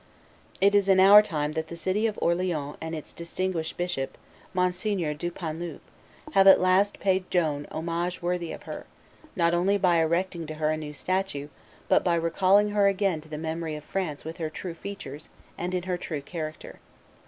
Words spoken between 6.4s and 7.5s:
at last paid